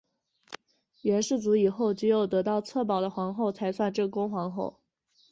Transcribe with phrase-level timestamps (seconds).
[1.03, 4.79] 元世祖以后只有得到策宝的皇后才算正宫皇后。